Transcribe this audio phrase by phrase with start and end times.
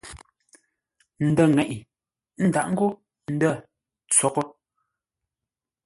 [1.27, 1.75] Ndə̂ ŋeʼe,
[2.41, 2.87] ə́ ndâʼ ngô
[3.33, 3.51] ndə̂
[4.11, 4.43] tsoghʼə.